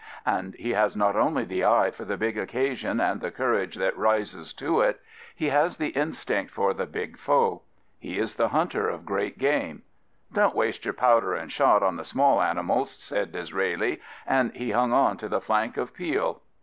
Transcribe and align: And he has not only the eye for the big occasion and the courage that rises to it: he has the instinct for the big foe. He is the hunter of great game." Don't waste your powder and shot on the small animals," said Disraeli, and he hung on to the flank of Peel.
And 0.25 0.55
he 0.55 0.71
has 0.71 0.95
not 0.95 1.15
only 1.15 1.45
the 1.45 1.63
eye 1.63 1.91
for 1.91 2.05
the 2.05 2.17
big 2.17 2.35
occasion 2.35 2.99
and 2.99 3.21
the 3.21 3.29
courage 3.29 3.75
that 3.75 3.95
rises 3.95 4.51
to 4.53 4.81
it: 4.81 4.99
he 5.35 5.49
has 5.49 5.77
the 5.77 5.89
instinct 5.89 6.51
for 6.51 6.73
the 6.73 6.87
big 6.87 7.19
foe. 7.19 7.61
He 7.99 8.17
is 8.17 8.33
the 8.35 8.49
hunter 8.49 8.89
of 8.89 9.05
great 9.05 9.37
game." 9.37 9.83
Don't 10.33 10.55
waste 10.55 10.85
your 10.85 10.95
powder 10.95 11.35
and 11.35 11.51
shot 11.51 11.83
on 11.83 11.97
the 11.97 12.03
small 12.03 12.41
animals," 12.41 12.89
said 12.89 13.31
Disraeli, 13.31 14.01
and 14.25 14.51
he 14.55 14.71
hung 14.71 14.91
on 14.91 15.17
to 15.17 15.29
the 15.29 15.39
flank 15.39 15.77
of 15.77 15.93
Peel. 15.93 16.41